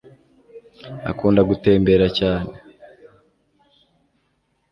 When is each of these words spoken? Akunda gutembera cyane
Akunda 1.11 1.41
gutembera 1.49 2.07
cyane 2.19 2.53